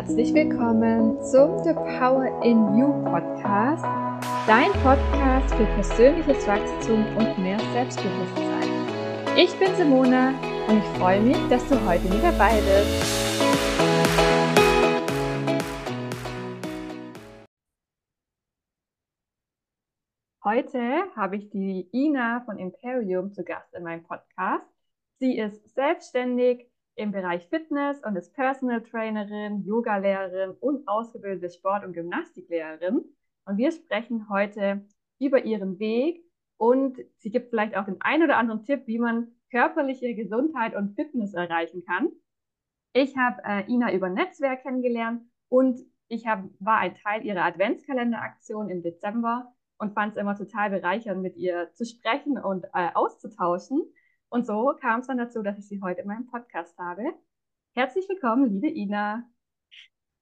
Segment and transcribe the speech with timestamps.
[0.00, 3.84] Herzlich willkommen zum The Power in You Podcast,
[4.46, 8.70] dein Podcast für persönliches Wachstum und mehr Selbstbewusstsein.
[9.36, 10.30] Ich bin Simona
[10.68, 13.20] und ich freue mich, dass du heute mit dabei bist.
[20.42, 24.64] Heute habe ich die Ina von Imperium zu Gast in meinem Podcast.
[25.18, 31.92] Sie ist selbstständig im Bereich Fitness und ist Personal Trainerin, Yoga-Lehrerin und ausgebildete Sport- und
[31.92, 33.04] Gymnastiklehrerin.
[33.46, 34.84] Und wir sprechen heute
[35.18, 36.24] über ihren Weg
[36.56, 40.94] und sie gibt vielleicht auch den ein oder anderen Tipp, wie man körperliche Gesundheit und
[40.94, 42.10] Fitness erreichen kann.
[42.92, 48.68] Ich habe äh, Ina über Netzwerk kennengelernt und ich hab, war ein Teil ihrer Adventskalenderaktion
[48.68, 53.82] im Dezember und fand es immer total bereichernd, mit ihr zu sprechen und äh, auszutauschen.
[54.30, 57.02] Und so kam es dann dazu, dass ich sie heute in meinem Podcast habe.
[57.74, 59.28] Herzlich willkommen, liebe Ina.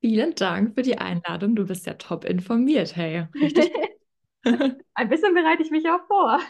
[0.00, 1.54] Vielen Dank für die Einladung.
[1.54, 3.26] Du bist ja top informiert, hey.
[3.34, 3.70] Richtig.
[4.94, 6.40] Ein bisschen bereite ich mich auch vor.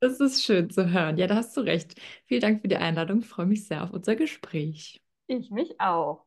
[0.00, 1.16] das ist schön zu hören.
[1.16, 1.98] Ja, da hast du recht.
[2.26, 3.20] Vielen Dank für die Einladung.
[3.20, 5.00] Ich freue mich sehr auf unser Gespräch.
[5.28, 6.26] Ich mich auch.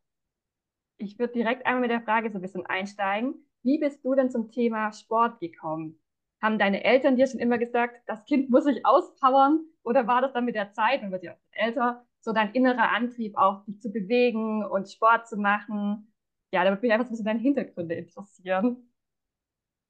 [0.98, 3.36] Ich würde direkt einmal mit der Frage so ein bisschen einsteigen.
[3.62, 6.00] Wie bist du denn zum Thema Sport gekommen?
[6.42, 9.60] Haben deine Eltern dir schon immer gesagt, das Kind muss sich auspowern?
[9.86, 13.38] Oder war das dann mit der Zeit, und wird ja älter, so dein innerer Antrieb
[13.38, 16.12] auch, dich zu bewegen und Sport zu machen?
[16.52, 18.78] Ja, da würde mich einfach so ein bisschen deine Hintergründe interessieren.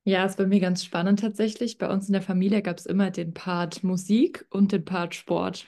[0.04, 1.78] Ja, ist bei mir ganz spannend tatsächlich.
[1.78, 5.68] Bei uns in der Familie gab es immer den Part Musik und den Part Sport.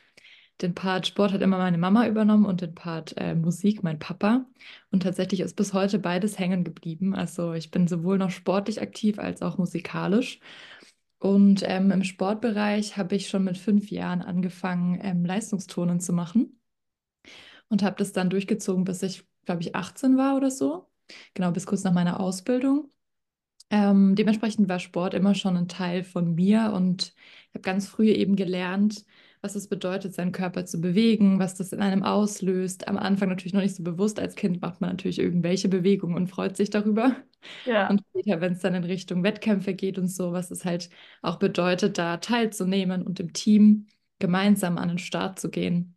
[0.61, 4.45] Den Part Sport hat immer meine Mama übernommen und den Part äh, Musik mein Papa.
[4.91, 7.15] Und tatsächlich ist bis heute beides hängen geblieben.
[7.15, 10.39] Also ich bin sowohl noch sportlich aktiv als auch musikalisch.
[11.19, 16.59] Und ähm, im Sportbereich habe ich schon mit fünf Jahren angefangen, ähm, Leistungsturnen zu machen.
[17.69, 20.89] Und habe das dann durchgezogen, bis ich, glaube ich, 18 war oder so.
[21.33, 22.89] Genau, bis kurz nach meiner Ausbildung.
[23.69, 27.13] Ähm, dementsprechend war Sport immer schon ein Teil von mir und
[27.49, 29.03] ich habe ganz früh eben gelernt,
[29.41, 32.87] was es bedeutet, seinen Körper zu bewegen, was das in einem auslöst.
[32.87, 34.19] Am Anfang natürlich noch nicht so bewusst.
[34.19, 37.15] Als Kind macht man natürlich irgendwelche Bewegungen und freut sich darüber.
[37.65, 37.89] Ja.
[37.89, 40.89] Und später, wenn es dann in Richtung Wettkämpfe geht und so, was es halt
[41.21, 43.87] auch bedeutet, da teilzunehmen und im Team
[44.19, 45.95] gemeinsam an den Start zu gehen.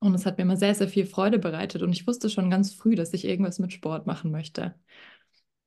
[0.00, 1.82] Und es hat mir immer sehr, sehr viel Freude bereitet.
[1.82, 4.74] Und ich wusste schon ganz früh, dass ich irgendwas mit Sport machen möchte.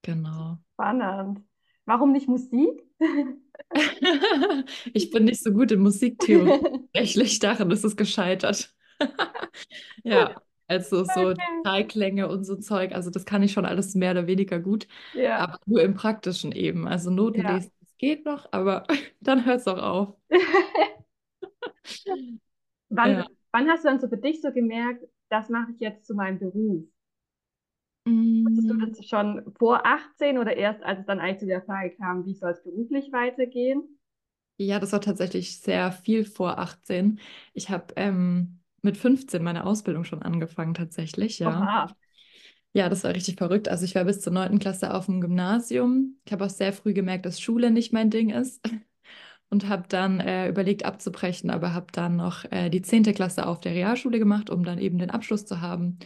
[0.04, 0.60] Genau.
[0.76, 1.42] Spannend.
[1.88, 2.84] Warum nicht Musik?
[4.94, 6.60] ich bin nicht so gut in Musiktheorie.
[6.94, 8.76] Tatsächlich daran ist es gescheitert.
[10.04, 10.36] ja,
[10.68, 11.34] also so.
[11.64, 14.90] Teilklänge und so Zeug, also das kann ich schon alles mehr oder weniger gut.
[15.14, 15.38] Ja.
[15.38, 16.90] Aber nur im Praktischen eben.
[16.90, 17.56] Also Noten ja.
[17.56, 18.86] lesen, das geht noch, aber
[19.22, 20.14] dann hört es auch auf.
[22.90, 23.28] wann, ja.
[23.54, 26.38] wann hast du dann so für dich so gemerkt, das mache ich jetzt zu meinem
[26.38, 26.84] Beruf?
[28.08, 28.80] Wusstest du mm.
[28.80, 32.34] das schon vor 18 oder erst, als es dann eigentlich zu der Frage kam, wie
[32.34, 33.84] soll es beruflich weitergehen?
[34.58, 37.20] Ja, das war tatsächlich sehr viel vor 18.
[37.54, 41.50] Ich habe ähm, mit 15 meine Ausbildung schon angefangen, tatsächlich, ja.
[41.50, 41.96] Oha.
[42.74, 43.70] Ja, das war richtig verrückt.
[43.70, 44.60] Also ich war bis zur 9.
[44.60, 46.18] Klasse auf dem Gymnasium.
[46.26, 48.62] Ich habe auch sehr früh gemerkt, dass Schule nicht mein Ding ist
[49.50, 53.04] und habe dann äh, überlegt abzubrechen, aber habe dann noch äh, die 10.
[53.14, 56.00] Klasse auf der Realschule gemacht, um dann eben den Abschluss zu haben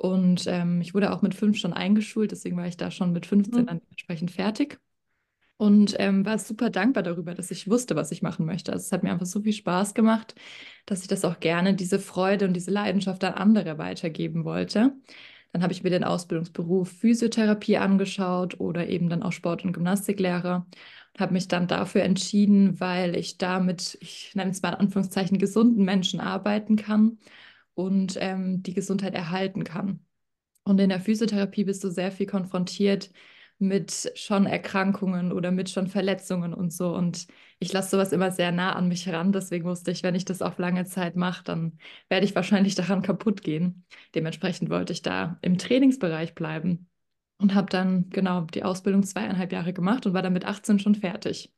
[0.00, 3.26] und ähm, ich wurde auch mit fünf schon eingeschult, deswegen war ich da schon mit
[3.26, 3.66] 15 mhm.
[3.66, 4.80] dann entsprechend fertig.
[5.58, 8.72] Und ähm, war super dankbar darüber, dass ich wusste, was ich machen möchte.
[8.72, 10.34] Also es hat mir einfach so viel Spaß gemacht,
[10.86, 14.94] dass ich das auch gerne, diese Freude und diese Leidenschaft an andere weitergeben wollte.
[15.52, 20.66] Dann habe ich mir den Ausbildungsberuf Physiotherapie angeschaut oder eben dann auch Sport- und Gymnastiklehrer
[21.12, 24.76] und habe mich dann dafür entschieden, weil ich da mit, ich nenne es mal in
[24.76, 27.18] Anführungszeichen, gesunden Menschen arbeiten kann
[27.74, 30.04] und ähm, die Gesundheit erhalten kann.
[30.64, 33.10] Und in der Physiotherapie bist du sehr viel konfrontiert
[33.58, 36.94] mit schon Erkrankungen oder mit schon Verletzungen und so.
[36.94, 37.26] Und
[37.58, 39.32] ich lasse sowas immer sehr nah an mich ran.
[39.32, 41.78] Deswegen wusste ich, wenn ich das auf lange Zeit mache, dann
[42.08, 43.84] werde ich wahrscheinlich daran kaputt gehen.
[44.14, 46.88] Dementsprechend wollte ich da im Trainingsbereich bleiben
[47.38, 50.94] und habe dann genau die Ausbildung zweieinhalb Jahre gemacht und war dann mit 18 schon
[50.94, 51.52] fertig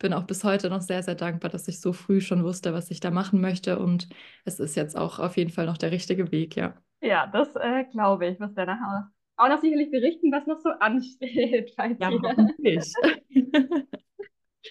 [0.00, 2.90] bin auch bis heute noch sehr, sehr dankbar, dass ich so früh schon wusste, was
[2.90, 3.78] ich da machen möchte.
[3.78, 4.08] Und
[4.44, 6.74] es ist jetzt auch auf jeden Fall noch der richtige Weg, ja.
[7.00, 8.40] Ja, das äh, glaube ich.
[8.40, 11.74] Was der nachher auch noch sicherlich berichten, was noch so ansteht.
[11.76, 12.92] Ja, hoffentlich.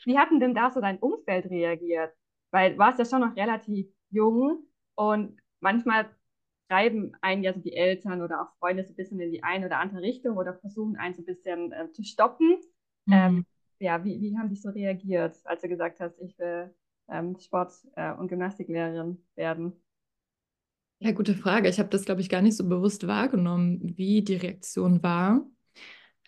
[0.05, 2.11] Wie hat denn da so dein Umfeld reagiert?
[2.51, 4.65] Weil du warst ja schon noch relativ jung
[4.95, 6.09] und manchmal
[6.69, 9.65] treiben einen ja so die Eltern oder auch Freunde so ein bisschen in die eine
[9.65, 12.59] oder andere Richtung oder versuchen einen so ein bisschen äh, zu stoppen.
[13.05, 13.13] Mhm.
[13.13, 13.45] Ähm,
[13.79, 16.73] ja, wie, wie haben die so reagiert, als du gesagt hast, ich will
[17.09, 19.73] ähm, Sport- äh, und Gymnastiklehrerin werden?
[21.01, 21.69] Ja, gute Frage.
[21.69, 25.45] Ich habe das, glaube ich, gar nicht so bewusst wahrgenommen, wie die Reaktion war.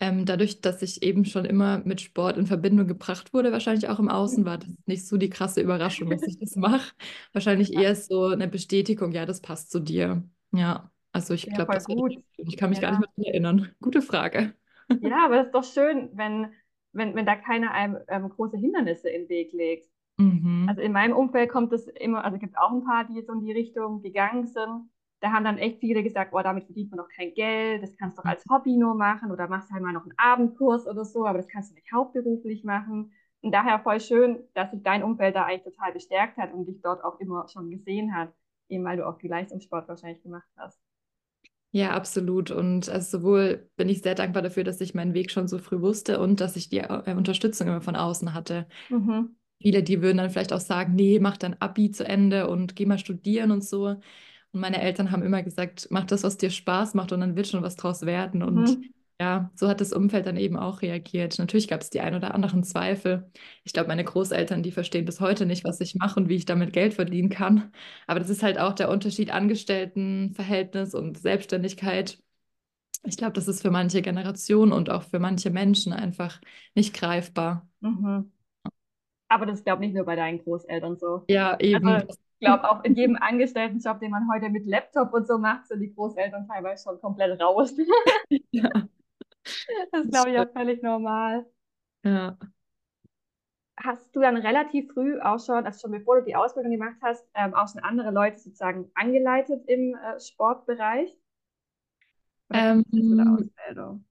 [0.00, 3.98] Ähm, dadurch, dass ich eben schon immer mit Sport in Verbindung gebracht wurde, wahrscheinlich auch
[4.00, 6.92] im Außen, war das nicht so die krasse Überraschung, dass ich das mache.
[7.32, 10.24] Wahrscheinlich eher so eine Bestätigung, ja, das passt zu dir.
[10.52, 12.14] Ja, also ich Ja, glaube, das gut.
[12.36, 13.00] ich, ich kann mich gar nicht Ja.
[13.00, 13.76] mehr daran erinnern.
[13.80, 14.54] Gute Frage.
[15.00, 16.52] Ja, aber das ist doch schön, wenn,
[16.92, 19.88] wenn, wenn da keiner einem ähm, große Hindernisse im Weg legt.
[20.18, 20.66] Mhm.
[20.68, 23.32] Also in meinem Umfeld kommt es immer, also gibt es auch ein paar, die so
[23.32, 24.90] in die Richtung gegangen sind.
[25.20, 28.18] Da haben dann echt viele gesagt, oh, damit verdient man doch kein Geld, das kannst
[28.18, 31.26] du doch als Hobby nur machen oder machst halt mal noch einen Abendkurs oder so,
[31.26, 33.12] aber das kannst du nicht hauptberuflich machen.
[33.40, 36.80] Und daher voll schön, dass sich dein Umfeld da eigentlich total bestärkt hat und dich
[36.82, 38.32] dort auch immer schon gesehen hat,
[38.68, 40.81] eben weil du auch die Leistungssport wahrscheinlich gemacht hast.
[41.74, 42.50] Ja, absolut.
[42.50, 45.80] Und also sowohl bin ich sehr dankbar dafür, dass ich meinen Weg schon so früh
[45.80, 48.66] wusste und dass ich die äh, Unterstützung immer von außen hatte.
[48.90, 49.34] Mhm.
[49.60, 52.86] Viele, die würden dann vielleicht auch sagen, nee, mach dein Abi zu Ende und geh
[52.86, 53.86] mal studieren und so.
[53.88, 54.02] Und
[54.60, 57.62] meine Eltern haben immer gesagt, mach das, was dir Spaß macht und dann wird schon
[57.62, 58.42] was draus werden.
[58.42, 58.92] Und Mhm.
[59.22, 61.38] Ja, so hat das Umfeld dann eben auch reagiert.
[61.38, 63.30] Natürlich gab es die ein oder anderen Zweifel.
[63.62, 66.44] Ich glaube, meine Großeltern, die verstehen bis heute nicht, was ich mache und wie ich
[66.44, 67.70] damit Geld verdienen kann.
[68.08, 72.18] Aber das ist halt auch der Unterschied Angestelltenverhältnis und Selbstständigkeit.
[73.04, 76.40] Ich glaube, das ist für manche Generationen und auch für manche Menschen einfach
[76.74, 77.68] nicht greifbar.
[77.78, 78.32] Mhm.
[79.28, 81.22] Aber das glaube ich nicht nur bei deinen Großeltern so.
[81.28, 81.86] Ja, eben.
[81.86, 82.08] Also
[82.40, 85.78] ich glaube auch in jedem Angestelltenjob, den man heute mit Laptop und so macht, sind
[85.78, 87.72] die Großeltern teilweise schon komplett raus.
[88.50, 88.68] Ja,
[89.92, 91.46] Das ist, glaube ich, auch völlig normal.
[92.04, 92.36] Ja.
[93.76, 97.26] Hast du dann relativ früh auch schon, also schon bevor du die Ausbildung gemacht hast,
[97.34, 101.10] ähm, auch schon andere Leute sozusagen angeleitet im äh, Sportbereich?
[102.50, 102.84] Oder Ähm,
[103.20, 104.04] Ausbildung?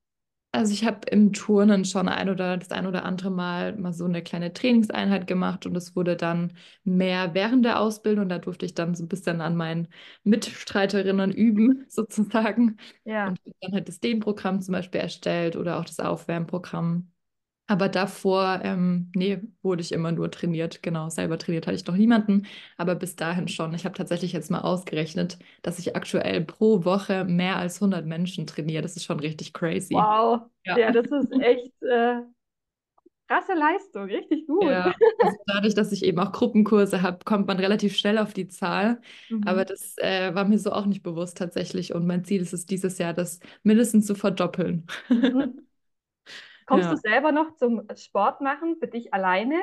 [0.54, 4.06] Also ich habe im Turnen schon ein oder das ein oder andere Mal mal so
[4.06, 6.54] eine kleine Trainingseinheit gemacht und es wurde dann
[6.84, 8.28] mehr während der Ausbildung.
[8.30, 9.88] Da durfte ich dann so ein bisschen an meinen
[10.24, 12.78] Mitstreiterinnen üben, sozusagen.
[13.06, 13.28] Ja.
[13.30, 17.12] Und dann halt das Dehnprogramm zum Beispiel erstellt oder auch das Aufwärmprogramm.
[17.72, 20.84] Aber davor, ähm, nee, wurde ich immer nur trainiert.
[20.84, 22.46] Genau, selber trainiert hatte ich noch niemanden,
[22.78, 23.74] aber bis dahin schon.
[23.74, 28.46] Ich habe tatsächlich jetzt mal ausgerechnet, dass ich aktuell pro Woche mehr als 100 Menschen
[28.46, 28.82] trainiere.
[28.82, 30.10] Das ist schon richtig crazy.
[30.10, 30.50] Wow.
[30.66, 32.22] Ja, Ja, das ist echt äh,
[33.28, 34.78] krasse Leistung, richtig gut.
[34.84, 34.94] ja.
[35.20, 39.02] Also dadurch, dass ich eben auch Gruppenkurse habe, kommt man relativ schnell auf die Zahl.
[39.42, 39.66] Aber Mhm.
[39.66, 41.94] das äh, war mir so auch nicht bewusst tatsächlich.
[41.94, 44.86] Und mein Ziel ist es dieses Jahr, das mindestens zu verdoppeln.
[45.10, 45.62] Mhm.
[46.72, 46.98] Kommst du Ja.
[46.98, 49.56] selber noch zum Sport machen für dich alleine?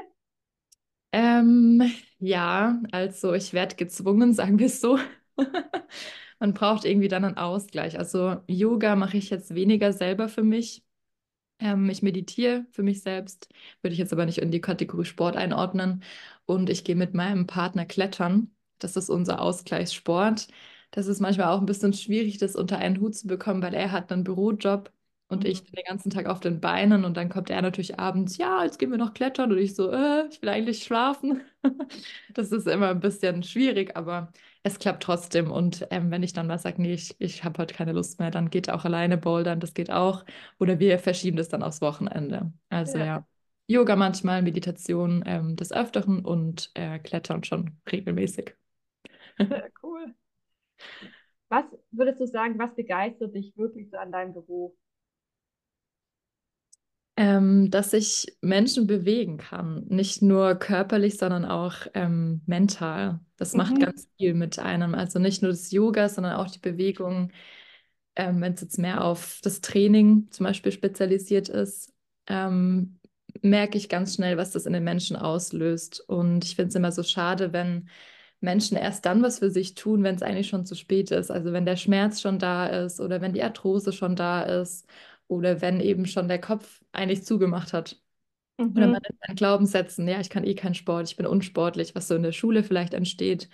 [1.13, 1.83] Ähm,
[2.19, 4.99] ja, also ich werde gezwungen, sagen wir es so.
[6.41, 7.99] Man braucht irgendwie dann einen Ausgleich.
[7.99, 10.85] Also Yoga mache ich jetzt weniger selber für mich.
[11.61, 13.49] Ähm, ich meditiere für mich selbst,
[13.83, 16.05] würde ich jetzt aber nicht in die Kategorie Sport einordnen.
[16.47, 18.53] Und ich gehe mit meinem Partner klettern.
[18.79, 20.49] Das ist unser Ausgleichssport.
[20.93, 23.93] Das ist manchmal auch ein bisschen schwierig, das unter einen Hut zu bekommen, weil er
[23.93, 24.93] hat einen Bürojob
[25.29, 25.47] und Mhm.
[25.47, 28.65] ich bin den ganzen Tag auf den Beinen und dann kommt er natürlich abends, ja,
[28.65, 31.43] jetzt gehen wir noch klettern und ich so, äh, ich will eigentlich schlafen.
[32.35, 34.33] Das ist immer ein bisschen schwierig, aber
[34.63, 35.51] es klappt trotzdem.
[35.51, 38.31] Und ähm, wenn ich dann mal sage, nee, ich, ich habe heute keine Lust mehr,
[38.31, 40.25] dann geht auch alleine bouldern, das geht auch.
[40.59, 42.53] Oder wir verschieben das dann aufs Wochenende.
[42.71, 43.27] Also Ja, ja,
[43.67, 48.55] Yoga manchmal, Meditation ähm, des Öfteren und äh, Klettern schon regelmäßig.
[49.83, 50.15] cool.
[51.51, 54.73] Was würdest du sagen, was begeistert dich wirklich so an deinem Beruf?
[57.21, 63.19] Ähm, dass ich Menschen bewegen kann, nicht nur körperlich, sondern auch ähm, mental.
[63.37, 63.81] Das macht Mhm.
[63.81, 64.95] ganz viel mit einem.
[64.95, 67.33] Also nicht nur das Yoga, sondern auch die Bewegung,
[68.17, 71.93] ähm, wenn es jetzt mehr auf das Training zum Beispiel spezialisiert ist,
[72.29, 72.99] ähm,
[73.43, 76.01] merke ich ganz schnell, was das in den Menschen auslöst.
[76.09, 77.89] Und ich finde es immer so schade, wenn
[78.41, 81.31] Menschen erst dann was für sich tun, wenn es eigentlich schon zu spät ist.
[81.31, 84.87] Also wenn der Schmerz schon da ist oder wenn die Arthrose schon da ist
[85.29, 88.01] oder wenn eben schon der Kopf eigentlich zugemacht hat.
[88.75, 88.93] Oder Mhm.
[88.93, 92.15] man in seinen Glaubenssätzen, ja, ich kann eh keinen Sport, ich bin unsportlich, was so
[92.15, 93.49] in der Schule vielleicht entsteht,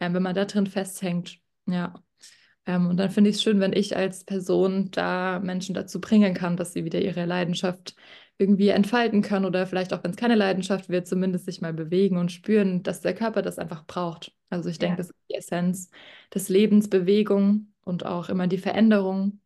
[0.00, 1.40] ähm, wenn man da drin festhängt.
[1.66, 1.94] Ja.
[2.66, 6.34] Ähm, und dann finde ich es schön, wenn ich als Person da Menschen dazu bringen
[6.34, 7.94] kann, dass sie wieder ihre Leidenschaft
[8.38, 12.16] irgendwie entfalten können oder vielleicht auch, wenn es keine Leidenschaft wird, zumindest sich mal bewegen
[12.16, 14.34] und spüren, dass der Körper das einfach braucht.
[14.50, 15.90] Also ich denke, Ja, das ist die Essenz
[16.34, 19.40] des Lebens, Bewegung und auch immer die Veränderung.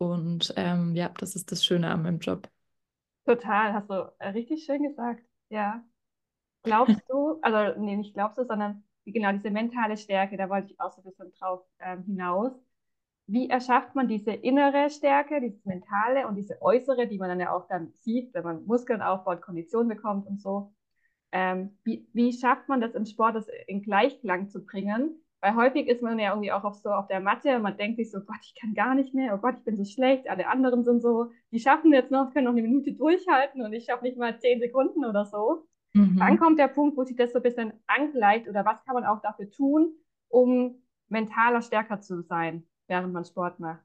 [0.00, 2.48] Und ähm, ja, das ist das Schöne an meinem Job.
[3.26, 5.22] total, hast du äh, richtig schön gesagt.
[5.48, 5.84] Ja.
[6.64, 10.80] Glaubst du, also nee, nicht glaubst du, sondern genau diese mentale Stärke, da wollte ich
[10.80, 12.52] auch so ein bisschen drauf ähm, hinaus.
[13.26, 17.52] Wie erschafft man diese innere Stärke, dieses mentale und diese äußere, die man dann ja
[17.54, 20.74] auch dann sieht, wenn man Muskeln aufbaut, Kondition bekommt und so?
[21.32, 25.88] Ähm, wie, wie schafft man das im Sport, das in Gleichklang zu bringen, Weil häufig
[25.88, 28.20] ist man ja irgendwie auch auf so auf der Matte und man denkt sich so,
[28.20, 31.00] Gott, ich kann gar nicht mehr, oh Gott, ich bin so schlecht, alle anderen sind
[31.00, 34.38] so, die schaffen jetzt noch, können noch eine Minute durchhalten und ich schaffe nicht mal
[34.38, 35.66] zehn Sekunden oder so.
[35.94, 36.16] Mhm.
[36.18, 39.04] Wann kommt der Punkt, wo sich das so ein bisschen angleicht oder was kann man
[39.04, 39.94] auch dafür tun,
[40.28, 43.84] um mentaler stärker zu sein, während man Sport macht?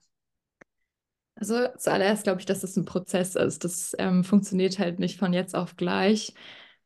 [1.35, 3.63] Also zuallererst glaube ich, dass das ein Prozess ist.
[3.63, 6.33] Das ähm, funktioniert halt nicht von jetzt auf gleich.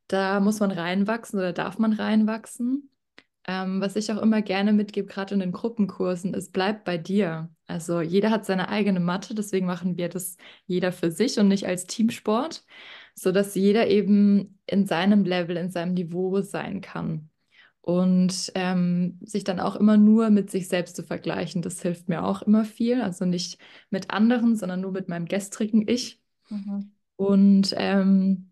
[0.07, 2.89] Da muss man reinwachsen oder darf man reinwachsen.
[3.51, 7.49] Ähm, was ich auch immer gerne mitgebe, gerade in den Gruppenkursen, ist, bleib bei dir.
[7.65, 10.37] Also jeder hat seine eigene Matte, deswegen machen wir das
[10.67, 12.63] jeder für sich und nicht als Teamsport,
[13.15, 17.31] sodass jeder eben in seinem Level, in seinem Niveau sein kann.
[17.81, 22.25] Und ähm, sich dann auch immer nur mit sich selbst zu vergleichen, das hilft mir
[22.25, 23.01] auch immer viel.
[23.01, 23.57] Also nicht
[23.89, 26.21] mit anderen, sondern nur mit meinem gestrigen Ich.
[26.49, 26.91] Mhm.
[27.15, 28.48] Und ähm,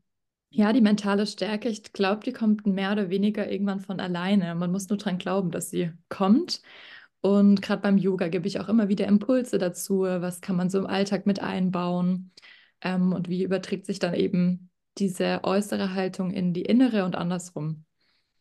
[0.58, 4.56] ja, die mentale Stärke, ich glaube, die kommt mehr oder weniger irgendwann von alleine.
[4.56, 6.64] Man muss nur dran glauben, dass sie kommt.
[7.22, 10.80] Und gerade beim Yoga gebe ich auch immer wieder Impulse dazu, was kann man so
[10.80, 12.32] im Alltag mit einbauen
[12.82, 17.86] ähm, und wie überträgt sich dann eben diese äußere Haltung in die innere und andersrum.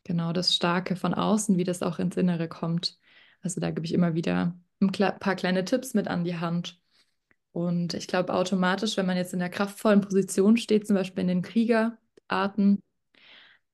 [0.05, 2.99] Genau, das Starke von außen, wie das auch ins Innere kommt.
[3.43, 6.81] Also da gebe ich immer wieder ein paar kleine Tipps mit an die Hand.
[7.53, 11.29] Und ich glaube automatisch, wenn man jetzt in der kraftvollen Position steht, zum Beispiel in
[11.29, 11.43] den
[12.29, 12.83] Kriegerarten,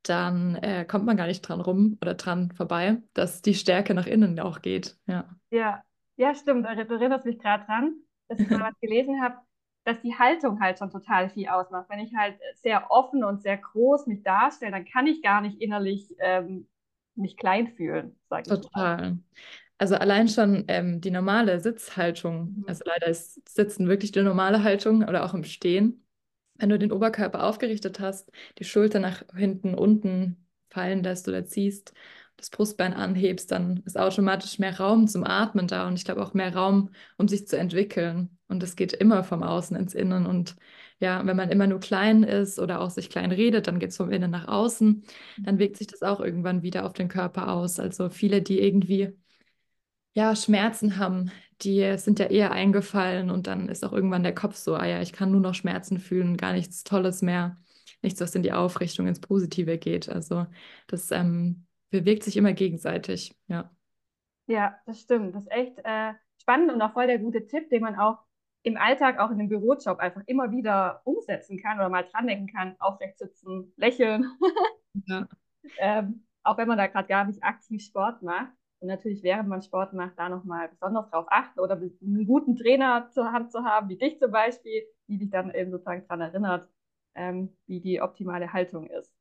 [0.02, 4.06] dann äh, kommt man gar nicht dran rum oder dran vorbei, dass die Stärke nach
[4.06, 4.96] innen auch geht.
[5.06, 5.82] Ja, ja,
[6.16, 6.64] ja stimmt.
[6.64, 7.94] Du erinnerst mich gerade dran,
[8.28, 9.36] dass ich mal was gelesen habe,
[9.84, 11.88] dass die Haltung halt schon total viel ausmacht.
[11.88, 15.60] Wenn ich halt sehr offen und sehr groß mich darstelle, dann kann ich gar nicht
[15.60, 16.66] innerlich ähm,
[17.14, 19.18] mich klein fühlen, sage ich Total.
[19.78, 22.64] Also allein schon ähm, die normale Sitzhaltung, mhm.
[22.68, 26.01] also leider ist Sitzen wirklich die normale Haltung oder auch im Stehen.
[26.62, 31.92] Wenn du den Oberkörper aufgerichtet hast, die Schulter nach hinten, unten fallen lässt oder ziehst
[32.36, 36.34] das Brustbein anhebst, dann ist automatisch mehr Raum zum Atmen da und ich glaube auch
[36.34, 38.38] mehr Raum, um sich zu entwickeln.
[38.46, 40.24] Und das geht immer vom Außen ins Innen.
[40.24, 40.54] Und
[41.00, 43.96] ja, wenn man immer nur klein ist oder auch sich klein redet, dann geht es
[43.96, 45.02] vom Innen nach außen.
[45.44, 47.80] Dann wirkt sich das auch irgendwann wieder auf den Körper aus.
[47.80, 49.16] Also viele, die irgendwie
[50.14, 51.30] ja, Schmerzen haben,
[51.62, 55.00] die sind ja eher eingefallen und dann ist auch irgendwann der Kopf so, ah ja,
[55.00, 57.58] ich kann nur noch Schmerzen fühlen, gar nichts Tolles mehr,
[58.02, 60.08] nichts, was in die Aufrichtung, ins Positive geht.
[60.08, 60.46] Also
[60.88, 63.70] das ähm, bewirkt sich immer gegenseitig, ja.
[64.46, 65.34] Ja, das stimmt.
[65.34, 68.18] Das ist echt äh, spannend und auch voll der gute Tipp, den man auch
[68.64, 72.46] im Alltag, auch in dem Bürojob einfach immer wieder umsetzen kann oder mal dran denken
[72.46, 74.26] kann, aufrecht sitzen, lächeln.
[75.06, 75.26] Ja.
[75.78, 78.52] ähm, auch wenn man da gerade gar nicht aktiv Sport macht.
[78.82, 83.08] Und natürlich, während man Sport macht, da nochmal besonders drauf achten oder einen guten Trainer
[83.12, 86.68] zur Hand zu haben, wie dich zum Beispiel, die dich dann eben sozusagen daran erinnert,
[87.14, 89.12] ähm, wie die optimale Haltung ist.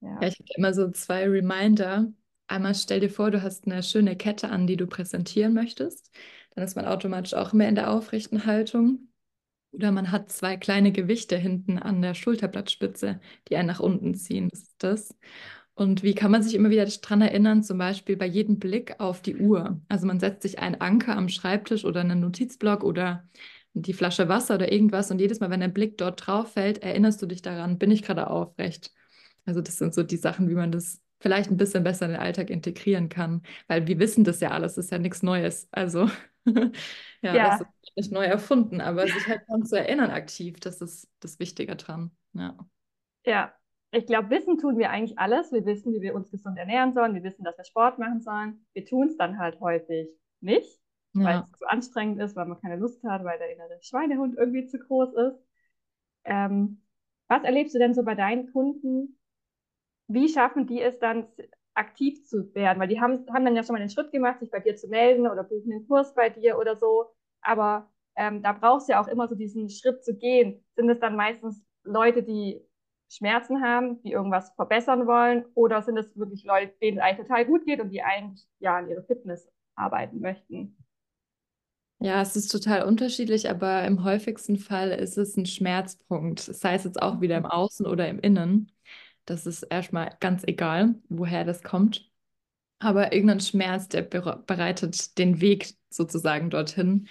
[0.00, 2.10] Ja, ja ich habe immer so zwei Reminder.
[2.46, 6.10] Einmal stell dir vor, du hast eine schöne Kette an, die du präsentieren möchtest.
[6.54, 9.10] Dann ist man automatisch auch immer in der aufrechten Haltung.
[9.72, 14.48] Oder man hat zwei kleine Gewichte hinten an der Schulterblattspitze, die einen nach unten ziehen.
[14.48, 15.14] Das ist das.
[15.78, 19.22] Und wie kann man sich immer wieder daran erinnern, zum Beispiel bei jedem Blick auf
[19.22, 19.80] die Uhr?
[19.88, 23.28] Also man setzt sich einen Anker am Schreibtisch oder einen Notizblock oder
[23.74, 27.22] die Flasche Wasser oder irgendwas und jedes Mal, wenn der Blick dort drauf fällt, erinnerst
[27.22, 28.92] du dich daran, bin ich gerade aufrecht?
[29.44, 32.20] Also das sind so die Sachen, wie man das vielleicht ein bisschen besser in den
[32.20, 35.68] Alltag integrieren kann, weil wir wissen das ja alles, das ist ja nichts Neues.
[35.70, 36.10] Also
[36.44, 36.72] ja,
[37.22, 41.08] ja, das ist nicht neu erfunden, aber sich halt daran zu erinnern aktiv, das ist
[41.20, 42.10] das Wichtige dran.
[42.32, 42.58] Ja.
[43.24, 43.52] Ja,
[43.90, 45.50] ich glaube, wissen tun wir eigentlich alles.
[45.52, 47.14] Wir wissen, wie wir uns gesund ernähren sollen.
[47.14, 48.66] Wir wissen, dass wir Sport machen sollen.
[48.74, 50.08] Wir tun es dann halt häufig
[50.40, 50.80] nicht,
[51.14, 51.24] ja.
[51.24, 54.66] weil es zu anstrengend ist, weil man keine Lust hat, weil der innere Schweinehund irgendwie
[54.66, 55.38] zu groß ist.
[56.24, 56.82] Ähm,
[57.28, 59.18] was erlebst du denn so bei deinen Kunden,
[60.06, 61.26] wie schaffen die es dann
[61.74, 62.80] aktiv zu werden?
[62.80, 64.88] Weil die haben, haben dann ja schon mal den Schritt gemacht, sich bei dir zu
[64.88, 67.06] melden oder buchen den Kurs bei dir oder so.
[67.40, 70.62] Aber ähm, da brauchst du ja auch immer so diesen Schritt zu gehen.
[70.76, 72.60] Sind es dann meistens Leute, die
[73.08, 75.44] Schmerzen haben, die irgendwas verbessern wollen?
[75.54, 78.76] Oder sind es wirklich Leute, denen es eigentlich total gut geht und die eigentlich ja
[78.76, 80.76] an ihre Fitness arbeiten möchten?
[82.00, 86.46] Ja, es ist total unterschiedlich, aber im häufigsten Fall ist es ein Schmerzpunkt.
[86.48, 87.50] Das heißt jetzt auch wieder im mhm.
[87.50, 88.70] Außen oder im Innen.
[89.24, 92.08] Das ist erstmal ganz egal, woher das kommt.
[92.78, 97.08] Aber irgendein Schmerz, der bereitet den Weg sozusagen dorthin.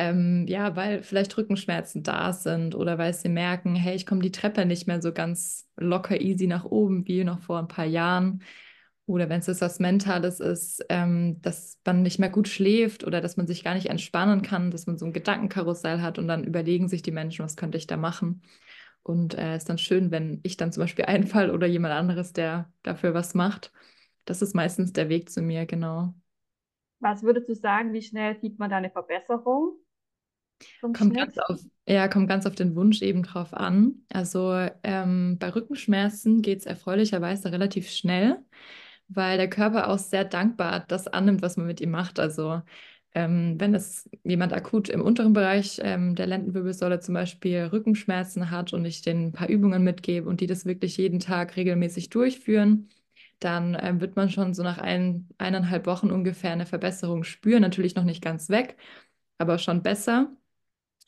[0.00, 4.30] Ähm, ja, weil vielleicht Rückenschmerzen da sind oder weil sie merken, hey, ich komme die
[4.30, 8.42] Treppe nicht mehr so ganz locker easy nach oben wie noch vor ein paar Jahren.
[9.06, 13.20] Oder wenn es jetzt was Mentales ist, ähm, dass man nicht mehr gut schläft oder
[13.20, 16.44] dass man sich gar nicht entspannen kann, dass man so ein Gedankenkarussell hat und dann
[16.44, 18.42] überlegen sich die Menschen, was könnte ich da machen.
[19.02, 22.32] Und es äh, ist dann schön, wenn ich dann zum Beispiel einfall oder jemand anderes,
[22.32, 23.72] der dafür was macht.
[24.26, 26.14] Das ist meistens der Weg zu mir, genau.
[27.00, 29.76] Was würdest du sagen, wie schnell sieht man da eine Verbesserung?
[30.92, 34.02] Kommt ganz, auf, ja, kommt ganz auf den Wunsch eben drauf an.
[34.12, 38.38] Also ähm, bei Rückenschmerzen geht es erfreulicherweise relativ schnell,
[39.08, 42.18] weil der Körper auch sehr dankbar das annimmt, was man mit ihm macht.
[42.18, 42.62] Also
[43.14, 48.72] ähm, wenn es jemand akut im unteren Bereich ähm, der Lendenwirbelsäule zum Beispiel Rückenschmerzen hat
[48.72, 52.88] und ich denen ein paar Übungen mitgebe und die das wirklich jeden Tag regelmäßig durchführen,
[53.40, 57.62] dann ähm, wird man schon so nach ein, eineinhalb Wochen ungefähr eine Verbesserung spüren.
[57.62, 58.76] Natürlich noch nicht ganz weg,
[59.38, 60.30] aber schon besser.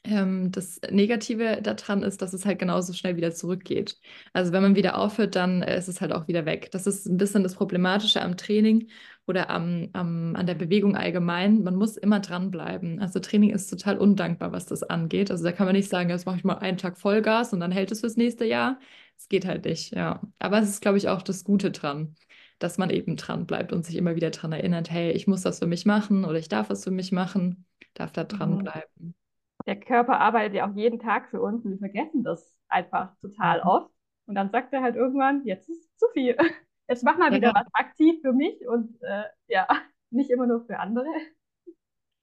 [0.03, 3.99] Ähm, das Negative daran ist, dass es halt genauso schnell wieder zurückgeht.
[4.33, 6.71] Also wenn man wieder aufhört, dann äh, ist es halt auch wieder weg.
[6.73, 8.89] Das ist ein bisschen das Problematische am Training
[9.27, 11.63] oder am, am, an der Bewegung allgemein.
[11.63, 12.99] Man muss immer dranbleiben.
[13.01, 15.31] Also Training ist total undankbar, was das angeht.
[15.31, 17.71] Also da kann man nicht sagen, jetzt mache ich mal einen Tag Vollgas und dann
[17.73, 18.79] hält es fürs nächste Jahr.
[19.19, 20.23] Es geht halt nicht, ja.
[20.39, 22.15] Aber es ist, glaube ich, auch das Gute dran,
[22.59, 25.59] dass man eben dran bleibt und sich immer wieder daran erinnert, hey, ich muss das
[25.59, 28.89] für mich machen oder ich darf was für mich machen, darf da dranbleiben.
[28.99, 29.20] Mhm
[29.67, 33.59] der Körper arbeitet ja auch jeden Tag für uns und wir vergessen das einfach total
[33.59, 33.69] mhm.
[33.69, 33.91] oft.
[34.27, 36.37] Und dann sagt er halt irgendwann, jetzt ist zu viel.
[36.89, 37.55] Jetzt mach mal wieder ja.
[37.55, 39.69] was aktiv für mich und äh, ja,
[40.11, 41.07] nicht immer nur für andere.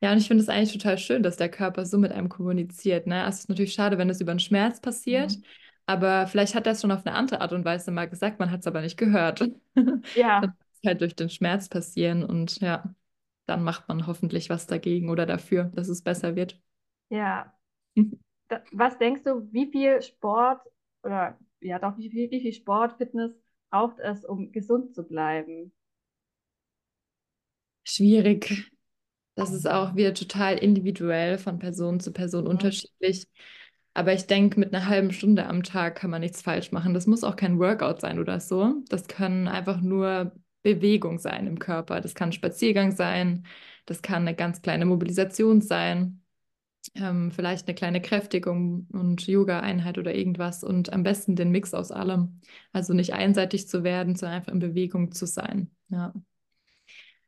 [0.01, 3.07] Ja, und ich finde es eigentlich total schön, dass der Körper so mit einem kommuniziert.
[3.07, 3.23] Ne?
[3.23, 5.43] Also es ist natürlich schade, wenn es über einen Schmerz passiert, mhm.
[5.85, 8.51] aber vielleicht hat er es schon auf eine andere Art und Weise mal gesagt, man
[8.51, 9.49] hat es aber nicht gehört.
[10.15, 10.41] Ja.
[10.41, 12.93] das ist halt durch den Schmerz passieren und ja,
[13.45, 16.59] dann macht man hoffentlich was dagegen oder dafür, dass es besser wird.
[17.09, 17.53] Ja.
[18.71, 20.61] Was denkst du, wie viel Sport
[21.03, 23.31] oder ja doch, wie viel, wie viel Sport, Fitness
[23.69, 25.73] braucht es, um gesund zu bleiben?
[27.83, 28.71] Schwierig.
[29.35, 32.51] Das ist auch wieder total individuell von Person zu Person mhm.
[32.51, 33.27] unterschiedlich.
[33.93, 36.93] Aber ich denke, mit einer halben Stunde am Tag kann man nichts falsch machen.
[36.93, 38.83] Das muss auch kein Workout sein oder so.
[38.89, 42.01] Das kann einfach nur Bewegung sein im Körper.
[42.01, 43.45] Das kann ein Spaziergang sein.
[43.85, 46.21] Das kann eine ganz kleine Mobilisation sein
[46.95, 51.91] ähm, vielleicht eine kleine Kräftigung und Yoga-Einheit oder irgendwas und am besten den Mix aus
[51.91, 52.41] allem.
[52.71, 55.71] Also nicht einseitig zu werden, sondern einfach in Bewegung zu sein.
[55.89, 56.13] Ja.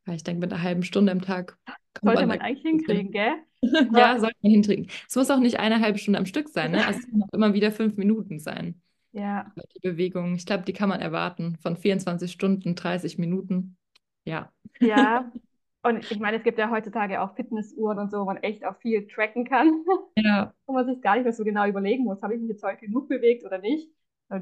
[0.06, 1.58] Weil ich denke, mit einer halben Stunde am Tag.
[2.02, 3.34] Sollte man eigentlich hinkriegen, gell?
[3.94, 4.88] ja, sollte man hinkriegen.
[5.08, 6.86] Es muss auch nicht eine halbe Stunde am Stück sein, ne?
[6.86, 8.82] Also es kann auch immer wieder fünf Minuten sein.
[9.12, 9.52] Ja.
[9.76, 11.58] Die Bewegung, ich glaube, die kann man erwarten.
[11.64, 13.76] Von 24 Stunden, 30 Minuten.
[14.24, 14.54] Ja.
[14.80, 15.32] Ja,
[15.82, 18.76] Und ich meine, es gibt ja heutzutage auch Fitnessuhren und so, wo man echt auch
[18.78, 19.86] viel tracken kann.
[20.18, 20.54] Ja.
[20.66, 22.86] Wo man sich gar nicht mehr so genau überlegen muss, habe ich mich jetzt heute
[22.86, 23.90] genug bewegt oder nicht.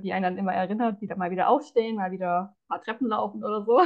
[0.02, 3.08] Die einen dann immer erinnert, die dann mal wieder aufstehen, mal wieder ein paar Treppen
[3.08, 3.80] laufen oder so.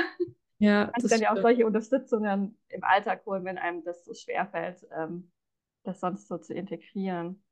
[0.58, 0.86] Ja.
[0.86, 4.88] Man kann dann ja auch solche Unterstützungen im Alltag holen, wenn einem das so schwerfällt,
[4.98, 5.32] ähm,
[5.84, 7.44] das sonst so zu integrieren.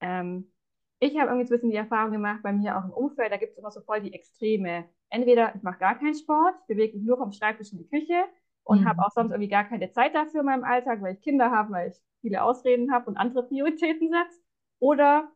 [0.00, 0.52] Ähm,
[0.98, 3.38] ich habe irgendwie so ein bisschen die Erfahrung gemacht, bei mir auch im Umfeld, da
[3.38, 4.84] gibt es immer so voll die Extreme.
[5.08, 8.24] Entweder ich mache gar keinen Sport, bewege mich nur vom Schreibtisch in die Küche
[8.66, 8.88] und mhm.
[8.88, 11.72] habe auch sonst irgendwie gar keine Zeit dafür in meinem Alltag, weil ich Kinder habe,
[11.72, 14.42] weil ich viele Ausreden habe und andere Prioritäten setze.
[14.80, 15.30] Oder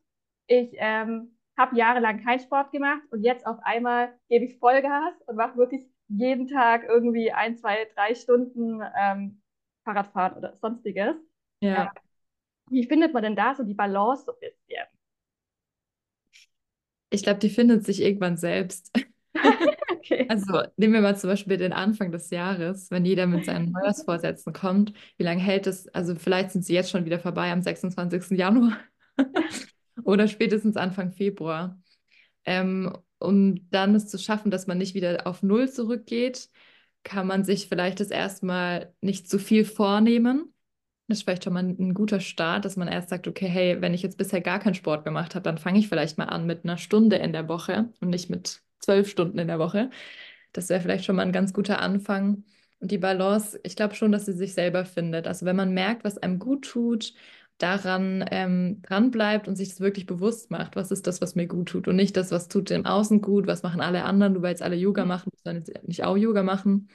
[0.49, 5.37] ich ähm, habe jahrelang keinen Sport gemacht und jetzt auf einmal gebe ich Vollgas und
[5.37, 9.41] mache wirklich jeden Tag irgendwie ein, zwei, drei Stunden ähm,
[9.85, 11.15] Fahrradfahren oder sonstiges.
[11.61, 11.85] Ja.
[11.85, 11.89] Äh,
[12.71, 14.87] wie findet man denn da so die Balance so ein bisschen?
[17.11, 18.91] Ich glaube, die findet sich irgendwann selbst.
[20.11, 20.27] Okay.
[20.29, 24.53] Also nehmen wir mal zum Beispiel den Anfang des Jahres, wenn jeder mit seinen Neujahrsvorsätzen
[24.53, 24.93] kommt.
[25.17, 25.89] Wie lange hält es?
[25.89, 28.37] Also vielleicht sind sie jetzt schon wieder vorbei am 26.
[28.37, 28.77] Januar
[30.05, 31.79] oder spätestens Anfang Februar.
[32.45, 36.49] Ähm, um dann es zu schaffen, dass man nicht wieder auf Null zurückgeht,
[37.05, 40.55] kann man sich vielleicht das erstmal nicht zu viel vornehmen.
[41.07, 43.95] Das ist vielleicht schon mal ein guter Start, dass man erst sagt, okay, hey, wenn
[43.95, 46.65] ich jetzt bisher gar keinen Sport gemacht habe, dann fange ich vielleicht mal an mit
[46.65, 49.91] einer Stunde in der Woche und nicht mit zwölf Stunden in der Woche.
[50.53, 52.45] Das wäre vielleicht schon mal ein ganz guter Anfang.
[52.81, 55.27] Und die Balance, ich glaube schon, dass sie sich selber findet.
[55.27, 57.15] Also wenn man merkt, was einem gut tut,
[57.59, 61.69] daran ähm, dranbleibt und sich das wirklich bewusst macht, was ist das, was mir gut
[61.69, 64.51] tut und nicht das, was tut dem Außen gut, was machen alle anderen, nur weil
[64.53, 66.89] jetzt alle Yoga machen, muss man jetzt nicht auch Yoga machen.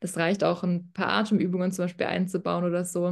[0.00, 3.06] Das reicht auch, ein paar Atemübungen zum Beispiel einzubauen oder so.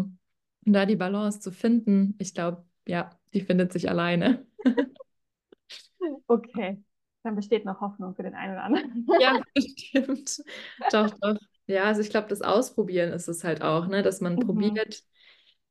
[0.67, 4.47] Und da die Balance zu finden, ich glaube, ja, die findet sich alleine.
[6.29, 6.79] Okay
[7.29, 9.07] dann besteht noch Hoffnung für den einen oder anderen.
[9.21, 10.43] Ja, stimmt.
[10.91, 11.37] Doch, doch.
[11.67, 14.03] Ja, also ich glaube, das Ausprobieren ist es halt auch, ne?
[14.03, 14.41] dass man mhm.
[14.41, 15.03] probiert,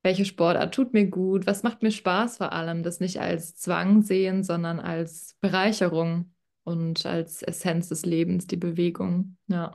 [0.03, 4.03] welche Sportart tut mir gut, was macht mir Spaß vor allem, das nicht als Zwang
[4.03, 6.31] sehen, sondern als Bereicherung
[6.63, 9.37] und als Essenz des Lebens, die Bewegung.
[9.47, 9.73] Ja.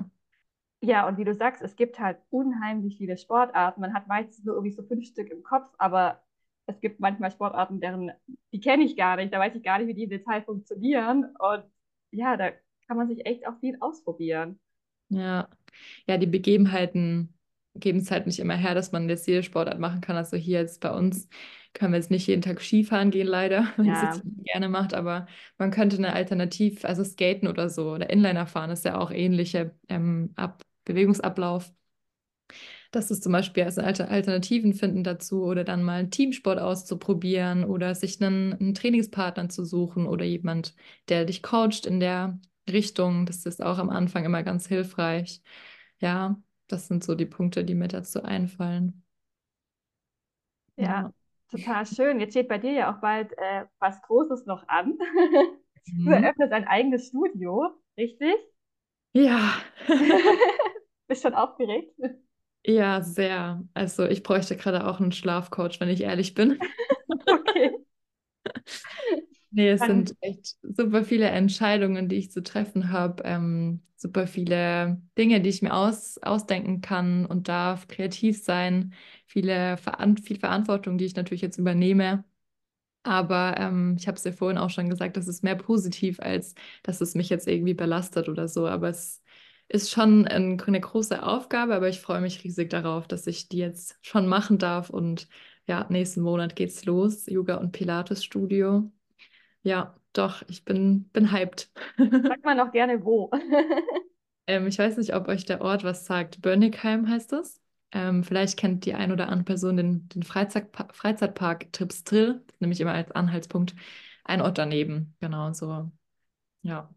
[0.81, 3.81] Ja, und wie du sagst, es gibt halt unheimlich viele Sportarten.
[3.81, 6.23] Man hat meistens nur irgendwie so fünf Stück im Kopf, aber
[6.67, 8.13] es gibt manchmal Sportarten, deren,
[8.53, 11.35] die kenne ich gar nicht, da weiß ich gar nicht, wie die im Detail funktionieren.
[11.39, 11.65] Und
[12.13, 12.51] ja, da
[12.87, 14.61] kann man sich echt auch viel ausprobieren.
[15.09, 15.49] Ja,
[16.07, 17.35] ja, die Begebenheiten
[17.75, 20.17] geben es halt nicht immer her, dass man jetzt jede Sportart machen kann.
[20.17, 21.29] Also hier jetzt bei uns
[21.75, 23.95] können wir jetzt nicht jeden Tag Skifahren gehen, leider, wenn ja.
[23.95, 25.27] es jetzt gerne macht, aber
[25.59, 29.75] man könnte eine Alternativ, also Skaten oder so oder Inliner fahren, ist ja auch ähnliche
[29.89, 31.73] ähm, Ab Bewegungsablauf.
[32.93, 37.95] Das ist zum Beispiel als Alternativen finden dazu oder dann mal einen Teamsport auszuprobieren oder
[37.95, 40.75] sich einen, einen Trainingspartner zu suchen oder jemand,
[41.09, 42.39] der dich coacht in der
[42.71, 43.25] Richtung.
[43.25, 45.43] Das ist auch am Anfang immer ganz hilfreich.
[46.01, 49.03] Ja, das sind so die Punkte, die mir dazu einfallen.
[50.77, 51.13] Ja,
[51.51, 52.21] total schön.
[52.21, 54.99] Jetzt steht bei dir ja auch bald äh, was Großes noch an.
[55.87, 56.05] Mhm.
[56.05, 58.35] Du eröffnest ein eigenes Studio, richtig?
[59.15, 59.55] Ja.
[61.09, 61.95] Bist schon aufgeregt?
[62.65, 63.63] Ja, sehr.
[63.75, 66.59] Also ich bräuchte gerade auch einen Schlafcoach, wenn ich ehrlich bin.
[67.29, 67.73] Okay.
[69.51, 74.27] Nee, es Dann, sind echt super viele Entscheidungen, die ich zu treffen habe, ähm, super
[74.27, 78.95] viele Dinge, die ich mir aus, ausdenken kann und darf, kreativ sein,
[79.27, 82.25] viele Veran viel Verantwortung, die ich natürlich jetzt übernehme.
[83.05, 86.55] Aber ähm, ich habe es ja vorhin auch schon gesagt, das ist mehr positiv, als
[86.85, 88.69] dass es mich jetzt irgendwie belastet oder so.
[88.69, 89.22] Aber es
[89.73, 93.59] ist schon ein, eine große Aufgabe, aber ich freue mich riesig darauf, dass ich die
[93.59, 94.91] jetzt schon machen darf.
[94.91, 95.29] Und
[95.67, 98.91] ja, nächsten Monat geht's los, Yoga- und Pilates-Studio.
[99.63, 101.71] Ja, doch, ich bin, bin hyped.
[101.99, 103.31] Sag mal noch gerne wo.
[104.47, 106.43] ähm, ich weiß nicht, ob euch der Ort was sagt.
[106.43, 107.61] Börnigheim heißt es.
[107.93, 112.93] Ähm, vielleicht kennt die ein oder andere Person den, den Freizeitpark, Freizeitpark Tripstrill, nämlich immer
[112.93, 113.75] als Anhaltspunkt.
[114.25, 115.91] Ein Ort daneben, genau, so,
[116.63, 116.89] ja,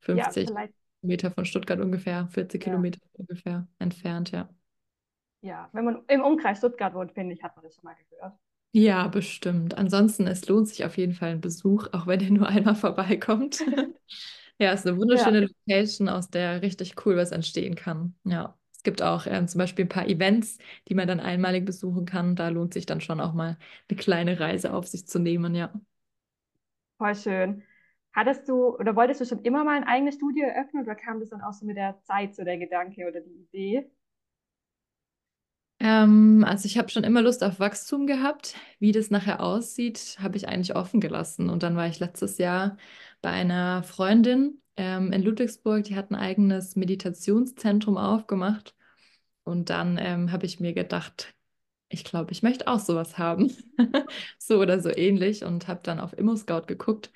[0.00, 0.68] 50 ja,
[1.02, 2.64] Meter von Stuttgart ungefähr, 40 ja.
[2.64, 4.48] Kilometer ungefähr entfernt, ja.
[5.42, 8.34] Ja, wenn man im Umkreis Stuttgart wohnt, finde ich, hat man das schon mal gehört.
[8.74, 9.76] Ja, bestimmt.
[9.76, 13.60] Ansonsten, es lohnt sich auf jeden Fall ein Besuch, auch wenn ihr nur einmal vorbeikommt.
[14.58, 15.48] ja, es ist eine wunderschöne ja.
[15.66, 18.14] Location, aus der richtig cool was entstehen kann.
[18.24, 22.06] Ja, es gibt auch ähm, zum Beispiel ein paar Events, die man dann einmalig besuchen
[22.06, 22.34] kann.
[22.34, 25.72] Da lohnt sich dann schon auch mal eine kleine Reise auf sich zu nehmen, ja.
[26.98, 27.62] Voll schön.
[28.12, 31.30] Hattest du oder wolltest du schon immer mal ein eigenes Studio eröffnen oder kam das
[31.30, 33.90] dann auch so mit der Zeit, so der Gedanke oder die Idee?
[35.80, 38.54] Ähm, also ich habe schon immer Lust auf Wachstum gehabt.
[38.78, 41.50] Wie das nachher aussieht, habe ich eigentlich offen gelassen.
[41.50, 42.76] Und dann war ich letztes Jahr
[43.20, 48.76] bei einer Freundin ähm, in Ludwigsburg, die hat ein eigenes Meditationszentrum aufgemacht.
[49.44, 51.34] Und dann ähm, habe ich mir gedacht,
[51.88, 53.52] ich glaube, ich möchte auch sowas haben.
[54.38, 55.44] so oder so ähnlich.
[55.44, 57.10] Und habe dann auf ImmoScout geguckt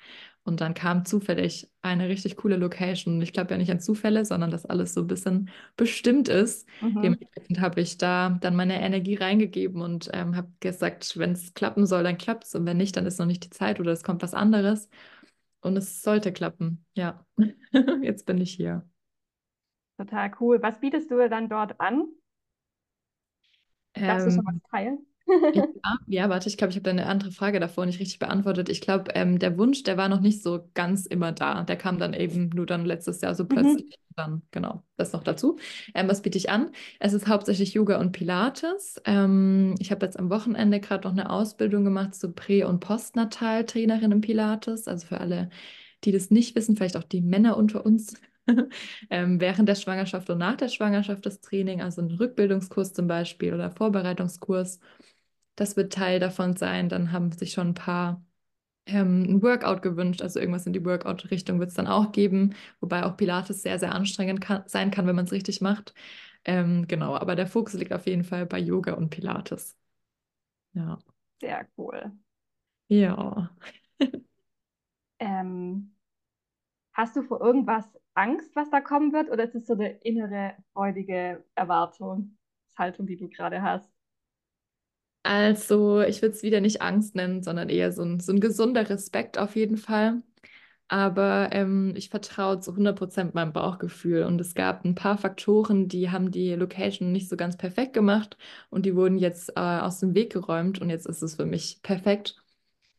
[0.47, 3.21] und dann kam zufällig eine richtig coole Location.
[3.21, 6.67] Ich glaube ja nicht an Zufälle, sondern dass alles so ein bisschen bestimmt ist.
[6.81, 7.01] Mhm.
[7.01, 11.85] Dementsprechend habe ich da dann meine Energie reingegeben und ähm, habe gesagt, wenn es klappen
[11.85, 12.55] soll, dann klappt es.
[12.55, 14.89] Und wenn nicht, dann ist noch nicht die Zeit oder es kommt was anderes.
[15.61, 16.85] Und es sollte klappen.
[16.95, 17.25] Ja,
[18.01, 18.87] jetzt bin ich hier.
[19.97, 20.61] Total cool.
[20.61, 22.07] Was bietest du dann dort an?
[24.05, 25.05] Darfst du schon ähm, was teilen?
[25.51, 25.63] Ja,
[26.07, 28.69] ja, warte, ich glaube, ich habe deine andere Frage davor nicht richtig beantwortet.
[28.69, 31.63] Ich glaube, ähm, der Wunsch, der war noch nicht so ganz immer da.
[31.63, 33.47] Der kam dann eben nur dann letztes Jahr so mhm.
[33.49, 33.85] plötzlich.
[33.85, 34.13] Mhm.
[34.15, 35.57] Dann, genau, das noch dazu.
[35.93, 36.71] Ähm, was biete ich an?
[36.99, 38.99] Es ist hauptsächlich Yoga und Pilates.
[39.05, 44.11] Ähm, ich habe jetzt am Wochenende gerade noch eine Ausbildung gemacht zur Prä- und Postnatal-Trainerin
[44.11, 44.87] im Pilates.
[44.87, 45.49] Also für alle,
[46.03, 48.15] die das nicht wissen, vielleicht auch die Männer unter uns.
[49.09, 53.53] ähm, während der Schwangerschaft und nach der Schwangerschaft das Training, also ein Rückbildungskurs zum Beispiel
[53.53, 54.79] oder Vorbereitungskurs.
[55.57, 56.87] Das wird Teil davon sein.
[56.89, 58.23] Dann haben sich schon ein paar
[58.87, 63.03] ähm, ein Workout gewünscht, also irgendwas in die Workout-Richtung wird es dann auch geben, wobei
[63.05, 65.93] auch Pilates sehr, sehr anstrengend kann, sein kann, wenn man es richtig macht.
[66.45, 69.77] Ähm, genau, aber der Fokus liegt auf jeden Fall bei Yoga und Pilates.
[70.73, 70.99] Ja.
[71.41, 72.11] Sehr cool.
[72.87, 73.51] Ja.
[75.19, 75.95] ähm,
[76.93, 80.55] hast du vor irgendwas Angst, was da kommen wird, oder ist es so eine innere,
[80.73, 83.96] freudige Erwartungshaltung, die du gerade hast?
[85.29, 88.89] Also, ich würde es wieder nicht Angst nennen, sondern eher so ein, so ein gesunder
[88.89, 90.21] Respekt auf jeden Fall.
[90.89, 94.23] Aber ähm, ich vertraue zu 100% meinem Bauchgefühl.
[94.23, 98.37] Und es gab ein paar Faktoren, die haben die Location nicht so ganz perfekt gemacht.
[98.69, 100.79] Und die wurden jetzt äh, aus dem Weg geräumt.
[100.81, 102.37] Und jetzt ist es für mich perfekt.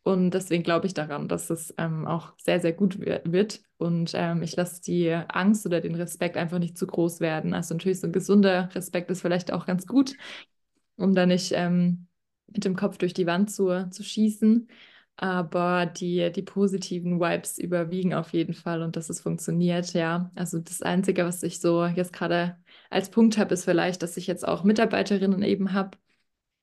[0.03, 3.61] Und deswegen glaube ich daran, dass es ähm, auch sehr, sehr gut wird.
[3.77, 7.53] Und ähm, ich lasse die Angst oder den Respekt einfach nicht zu groß werden.
[7.55, 10.15] Also natürlich so ein gesunder Respekt ist vielleicht auch ganz gut,
[10.97, 12.08] um da nicht ähm,
[12.53, 14.67] mit dem Kopf durch die Wand zu, zu schießen.
[15.17, 20.31] Aber die, die positiven Vibes überwiegen auf jeden Fall und dass es funktioniert, ja.
[20.35, 22.57] Also das Einzige, was ich so jetzt gerade
[22.89, 25.97] als Punkt habe, ist vielleicht, dass ich jetzt auch Mitarbeiterinnen eben habe,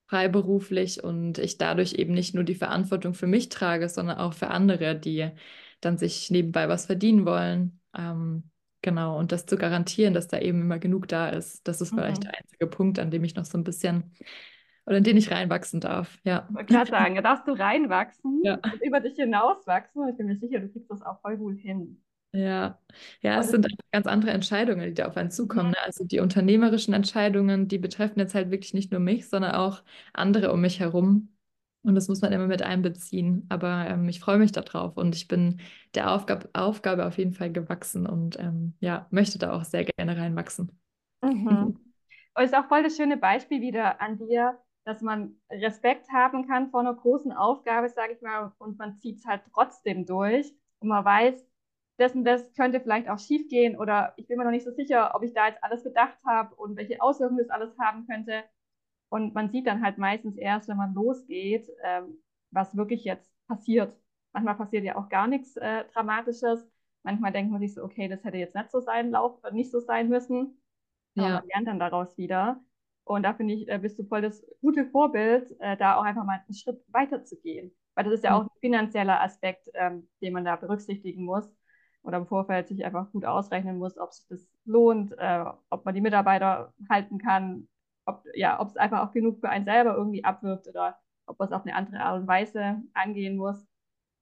[0.06, 4.48] freiberuflich und ich dadurch eben nicht nur die Verantwortung für mich trage, sondern auch für
[4.48, 5.30] andere, die
[5.80, 7.80] dann sich nebenbei was verdienen wollen.
[7.96, 8.50] Ähm,
[8.82, 9.18] genau.
[9.18, 11.98] Und das zu garantieren, dass da eben immer genug da ist, das ist mhm.
[11.98, 14.14] vielleicht der einzige Punkt, an dem ich noch so ein bisschen
[14.86, 16.18] oder in den ich reinwachsen darf.
[16.24, 16.46] Ja.
[16.48, 18.54] Ich wollte gerade sagen, da darfst du reinwachsen ja.
[18.54, 20.08] und über dich hinauswachsen.
[20.08, 22.02] Ich bin mir sicher, du kriegst das auch voll gut hin.
[22.32, 22.78] Ja,
[23.22, 25.70] ja, es sind ganz andere Entscheidungen, die da auf einen zukommen.
[25.70, 25.76] Ne?
[25.84, 30.52] Also die unternehmerischen Entscheidungen, die betreffen jetzt halt wirklich nicht nur mich, sondern auch andere
[30.52, 31.30] um mich herum.
[31.82, 33.46] Und das muss man immer mit einbeziehen.
[33.48, 35.60] Aber ähm, ich freue mich darauf und ich bin
[35.94, 40.16] der Aufgab Aufgabe auf jeden Fall gewachsen und ähm, ja, möchte da auch sehr gerne
[40.16, 40.78] reinwachsen.
[41.22, 41.78] Mhm.
[42.36, 46.70] Und ist auch voll das schöne Beispiel wieder an dir, dass man Respekt haben kann
[46.70, 50.88] vor einer großen Aufgabe, sage ich mal, und man zieht es halt trotzdem durch und
[50.88, 51.44] man weiß,
[51.98, 54.70] das und das könnte vielleicht auch schief gehen oder ich bin mir noch nicht so
[54.70, 58.44] sicher, ob ich da jetzt alles bedacht habe und welche Auswirkungen das alles haben könnte.
[59.08, 63.96] Und man sieht dann halt meistens erst, wenn man losgeht, ähm, was wirklich jetzt passiert.
[64.32, 66.68] Manchmal passiert ja auch gar nichts äh, Dramatisches.
[67.02, 69.80] Manchmal denkt man sich so, okay, das hätte jetzt nicht so sein, lauf, nicht so
[69.80, 70.60] sein müssen.
[71.16, 71.34] Aber ja.
[71.34, 72.60] man lernt dann daraus wieder.
[73.06, 76.24] Und da finde ich, äh, bist du voll das gute Vorbild, äh, da auch einfach
[76.24, 77.70] mal einen Schritt weiter zu gehen.
[77.94, 81.48] Weil das ist ja auch ein finanzieller Aspekt, ähm, den man da berücksichtigen muss
[82.02, 85.94] oder im Vorfeld sich einfach gut ausrechnen muss, ob sich das lohnt, äh, ob man
[85.94, 87.68] die Mitarbeiter halten kann,
[88.06, 91.46] ob ja, ob es einfach auch genug für einen selber irgendwie abwirft oder ob man
[91.48, 93.64] es auf eine andere Art und Weise angehen muss.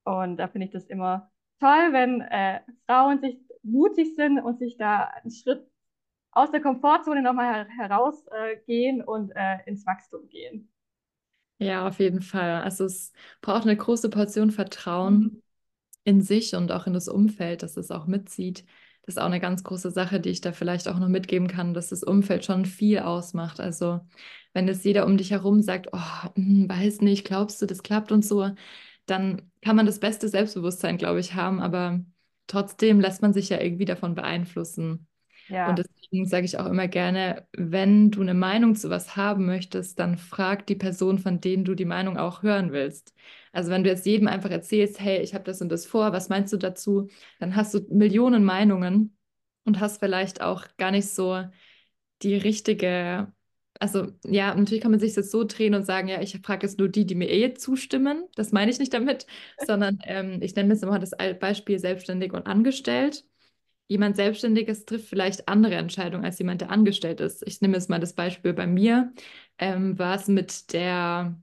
[0.04, 4.76] Und da finde ich das immer toll, wenn äh, Frauen sich mutig sind und sich
[4.76, 5.66] da einen Schritt
[6.34, 10.70] aus der Komfortzone nochmal herausgehen äh, und äh, ins Wachstum gehen.
[11.58, 12.62] Ja, auf jeden Fall.
[12.62, 15.14] Also es braucht eine große Portion Vertrauen.
[15.14, 15.42] Mhm
[16.04, 18.64] in sich und auch in das Umfeld, dass es auch mitzieht.
[19.02, 21.74] Das ist auch eine ganz große Sache, die ich da vielleicht auch noch mitgeben kann,
[21.74, 23.60] dass das Umfeld schon viel ausmacht.
[23.60, 24.00] Also
[24.52, 25.98] wenn jetzt jeder um dich herum sagt, oh,
[26.36, 28.50] hm, weiß nicht, glaubst du, das klappt und so,
[29.06, 32.00] dann kann man das beste Selbstbewusstsein, glaube ich, haben, aber
[32.46, 35.06] trotzdem lässt man sich ja irgendwie davon beeinflussen.
[35.48, 35.68] Ja.
[35.68, 39.98] Und deswegen sage ich auch immer gerne, wenn du eine Meinung zu was haben möchtest,
[39.98, 43.14] dann frag die Person, von denen du die Meinung auch hören willst.
[43.52, 46.28] Also wenn du jetzt jedem einfach erzählst, hey, ich habe das und das vor, was
[46.28, 47.08] meinst du dazu?
[47.40, 49.16] Dann hast du Millionen Meinungen
[49.64, 51.44] und hast vielleicht auch gar nicht so
[52.22, 53.32] die richtige,
[53.80, 56.78] also ja, natürlich kann man sich das so drehen und sagen, ja, ich frage jetzt
[56.78, 58.24] nur die, die mir eh zustimmen.
[58.34, 59.26] Das meine ich nicht damit,
[59.58, 63.24] sondern ähm, ich nenne jetzt immer das Beispiel selbstständig und angestellt
[63.88, 67.46] jemand Selbstständiges trifft vielleicht andere Entscheidungen als jemand, der angestellt ist.
[67.46, 69.12] Ich nehme jetzt mal das Beispiel bei mir.
[69.58, 71.36] Ähm, war es mit der,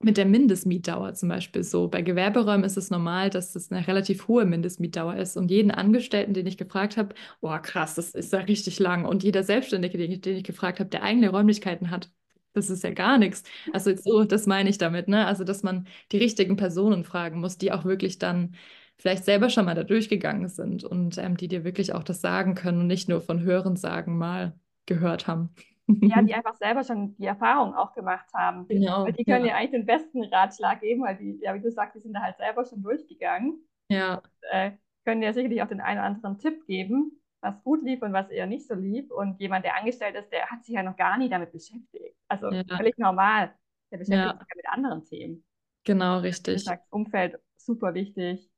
[0.00, 1.88] mit der Mindestmietdauer zum Beispiel so?
[1.88, 5.36] Bei Gewerberäumen ist es normal, dass das eine relativ hohe Mindestmietdauer ist.
[5.36, 9.04] Und jeden Angestellten, den ich gefragt habe, boah, krass, das ist ja richtig lang.
[9.04, 12.10] Und jeder Selbstständige, den ich, den ich gefragt habe, der eigene Räumlichkeiten hat,
[12.52, 13.44] das ist ja gar nichts.
[13.72, 15.26] Also so, das meine ich damit, ne?
[15.26, 18.56] Also, dass man die richtigen Personen fragen muss, die auch wirklich dann
[19.00, 22.54] vielleicht selber schon mal da durchgegangen sind und ähm, die dir wirklich auch das sagen
[22.54, 24.54] können und nicht nur von Hörensagen mal
[24.86, 25.54] gehört haben.
[25.86, 28.68] Ja, die einfach selber schon die Erfahrung auch gemacht haben.
[28.68, 29.04] Genau.
[29.04, 29.52] Weil die können ja.
[29.52, 32.20] ja eigentlich den besten Ratschlag geben, weil die, ja, wie du sagst, die sind da
[32.20, 33.58] halt selber schon durchgegangen.
[33.88, 34.16] Ja.
[34.16, 34.72] Und, äh,
[35.04, 38.28] können ja sicherlich auch den einen oder anderen Tipp geben, was gut lief und was
[38.28, 39.10] eher nicht so lief.
[39.10, 42.16] Und jemand, der angestellt ist, der hat sich ja noch gar nie damit beschäftigt.
[42.28, 42.62] Also ja.
[42.76, 43.54] völlig normal.
[43.90, 44.38] Der beschäftigt ja.
[44.38, 45.44] sich ja mit anderen Themen.
[45.84, 46.64] Genau, richtig.
[46.64, 48.50] Sagst, Umfeld super wichtig.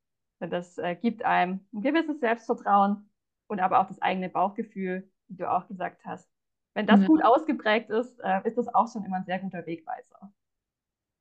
[0.50, 3.08] Das äh, gibt einem ein gewisses Selbstvertrauen
[3.46, 6.28] und aber auch das eigene Bauchgefühl, wie du auch gesagt hast.
[6.74, 7.06] Wenn das ja.
[7.06, 10.32] gut ausgeprägt ist, äh, ist das auch schon immer ein sehr guter Wegweiser.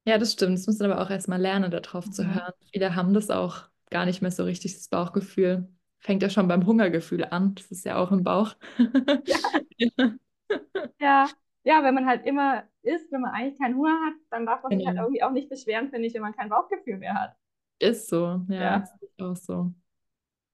[0.06, 0.58] Ja, das stimmt.
[0.58, 2.12] Das muss man aber auch erstmal lernen, darauf mhm.
[2.12, 2.54] zu hören.
[2.72, 5.68] Viele haben das auch gar nicht mehr so richtig, das Bauchgefühl.
[6.00, 7.54] Fängt ja schon beim Hungergefühl an.
[7.56, 8.56] Das ist ja auch im Bauch.
[9.26, 9.38] ja.
[11.00, 11.30] ja.
[11.64, 11.84] ja.
[11.84, 14.88] wenn man halt immer isst, wenn man eigentlich keinen Hunger hat, dann darf man sich
[14.88, 17.36] halt irgendwie auch nicht beschweren, finde ich, wenn man kein Bauchgefühl mehr hat.
[17.82, 18.78] Ist so, ja, ja.
[18.78, 19.74] ist auch so.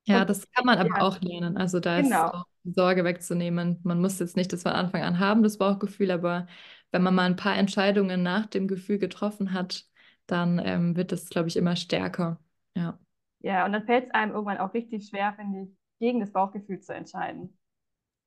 [0.05, 1.01] Ja, Und, das kann man aber ja.
[1.01, 1.57] auch lernen.
[1.57, 2.27] Also da genau.
[2.27, 3.81] ist auch die Sorge wegzunehmen.
[3.83, 6.47] Man muss jetzt nicht das von Anfang an haben, das Bauchgefühl, aber
[6.91, 9.83] wenn man mal ein paar Entscheidungen nach dem Gefühl getroffen hat,
[10.25, 12.39] dann ähm, wird das, glaube ich, immer stärker.
[12.75, 12.97] Ja.
[13.41, 16.79] Ja, und dann fällt es einem irgendwann auch richtig schwer, finde ich, gegen das Bauchgefühl
[16.79, 17.57] zu entscheiden.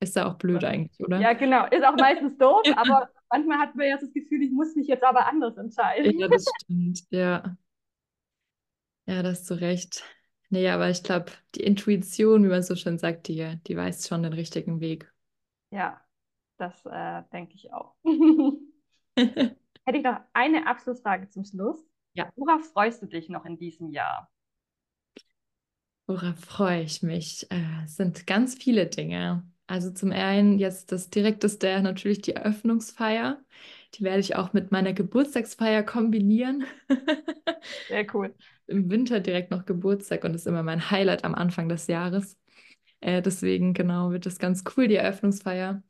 [0.01, 1.19] Ist ja auch blöd eigentlich, oder?
[1.21, 1.67] Ja, genau.
[1.67, 5.05] Ist auch meistens doof, aber manchmal hat man ja das Gefühl, ich muss mich jetzt
[5.05, 6.19] aber anders entscheiden.
[6.19, 7.57] Ja, das stimmt, ja.
[9.11, 10.05] Ja, da hast du recht.
[10.51, 14.23] Nee, aber ich glaube, die Intuition, wie man so schön sagt, die, die weiß schon
[14.23, 15.13] den richtigen Weg.
[15.73, 16.01] Ja,
[16.59, 17.97] das äh, denke ich auch.
[19.17, 19.57] Hätte
[19.99, 21.85] ich noch eine Abschlussfrage zum Schluss.
[22.15, 22.33] Ja.
[22.37, 24.31] Worauf freust du dich noch in diesem Jahr?
[26.07, 27.51] Worauf freue ich mich?
[27.51, 29.43] Äh, es sind ganz viele Dinge.
[29.67, 33.43] Also zum einen jetzt das direkteste natürlich die Eröffnungsfeier.
[33.95, 36.65] Die werde ich auch mit meiner Geburtstagsfeier kombinieren.
[37.89, 38.35] Sehr cool.
[38.67, 42.39] Im Winter direkt noch Geburtstag und das ist immer mein Highlight am Anfang des Jahres.
[43.01, 45.83] Äh, deswegen, genau, wird das ganz cool, die Eröffnungsfeier.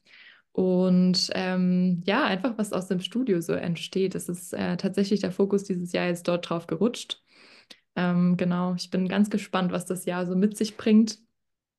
[0.53, 4.15] Und ähm, ja, einfach was aus dem Studio so entsteht.
[4.15, 7.23] Es ist äh, tatsächlich der Fokus dieses Jahr jetzt dort drauf gerutscht.
[7.97, 11.19] Ähm, genau, ich bin ganz gespannt, was das Jahr so mit sich bringt.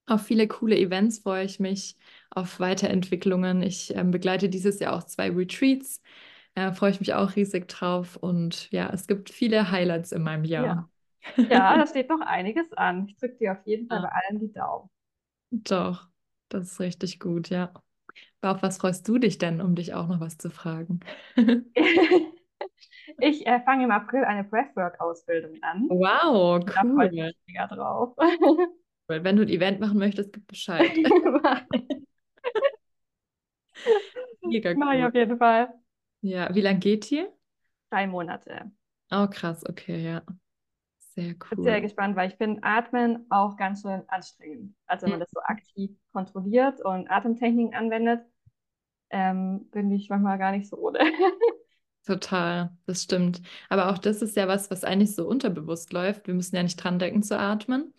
[0.07, 1.95] Auf viele coole Events freue ich mich,
[2.29, 3.61] auf Weiterentwicklungen.
[3.61, 6.01] Ich ähm, begleite dieses Jahr auch zwei Retreats.
[6.55, 8.17] Äh, freue ich mich auch riesig drauf.
[8.17, 10.89] Und ja, es gibt viele Highlights in meinem Jahr.
[11.37, 13.07] Ja, ja da steht noch einiges an.
[13.07, 14.03] Ich drücke dir auf jeden Fall ja.
[14.03, 14.89] bei allen die Daumen.
[15.51, 16.07] Doch,
[16.49, 17.71] das ist richtig gut, ja.
[18.41, 20.99] Auf was freust du dich denn, um dich auch noch was zu fragen?
[23.19, 25.87] ich äh, fange im April eine Breathwork-Ausbildung an.
[25.89, 26.65] Wow, cool.
[26.65, 28.15] Da freue ich mich mega drauf.
[29.23, 30.91] Wenn du ein Event machen möchtest, gib Bescheid.
[34.41, 34.77] mega cool.
[34.77, 35.73] Mach ich auf jeden Fall.
[36.21, 37.31] Ja, wie lange geht hier?
[37.89, 38.71] Drei Monate.
[39.11, 40.21] Oh, krass, okay, ja.
[41.15, 41.33] Sehr cool.
[41.33, 44.75] Ich bin sehr gespannt, weil ich finde Atmen auch ganz schön anstrengend.
[44.85, 48.21] Also wenn man das so aktiv kontrolliert und Atemtechniken anwendet,
[49.09, 50.99] ähm, bin ich manchmal gar nicht so ohne.
[52.05, 53.41] Total, das stimmt.
[53.69, 56.27] Aber auch das ist ja was, was eigentlich so unterbewusst läuft.
[56.27, 57.93] Wir müssen ja nicht dran denken zu atmen.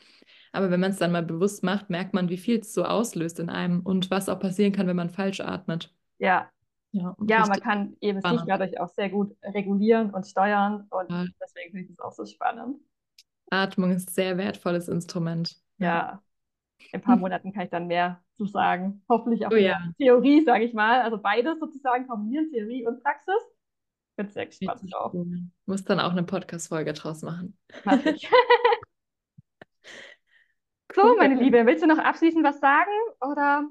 [0.52, 3.40] Aber wenn man es dann mal bewusst macht, merkt man, wie viel es so auslöst
[3.40, 5.94] in einem und was auch passieren kann, wenn man falsch atmet.
[6.18, 6.50] Ja.
[6.92, 11.24] Ja, ja man kann eben sich dadurch auch sehr gut regulieren und steuern und ja.
[11.42, 12.76] deswegen finde ich das auch so spannend.
[13.50, 15.56] Atmung ist ein sehr wertvolles Instrument.
[15.78, 16.22] Ja.
[16.78, 19.02] In ein paar Monaten kann ich dann mehr zu sagen.
[19.08, 19.78] Hoffentlich auch oh, ja.
[19.98, 21.00] Theorie, sage ich mal.
[21.00, 23.34] Also beides sozusagen kombinieren, Theorie und Praxis.
[24.16, 25.14] Bin sehr gespannt drauf.
[25.66, 27.56] Muss dann auch eine Podcast-Folge draus machen.
[27.84, 28.28] Mach ich.
[30.94, 32.90] so, meine Liebe, willst du noch abschließend was sagen?
[33.20, 33.64] Oder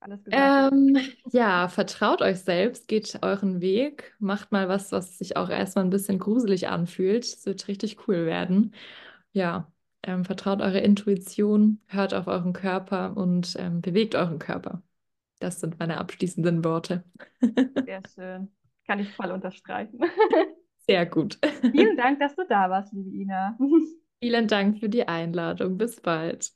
[0.00, 0.58] alles gesagt?
[0.60, 0.98] Ähm,
[1.30, 5.90] ja, vertraut euch selbst, geht euren Weg, macht mal was, was sich auch erstmal ein
[5.90, 7.24] bisschen gruselig anfühlt.
[7.24, 8.74] Es wird richtig cool werden.
[9.32, 9.70] Ja,
[10.02, 14.82] ähm, vertraut eure Intuition, hört auf euren Körper und ähm, bewegt euren Körper.
[15.40, 17.04] Das sind meine abschließenden Worte.
[17.84, 18.52] Sehr schön.
[18.86, 20.00] Kann ich voll unterstreichen.
[20.86, 21.38] Sehr gut.
[21.70, 23.56] Vielen Dank, dass du da warst, liebe Ina.
[24.22, 25.76] Vielen Dank für die Einladung.
[25.76, 26.52] Bis bald.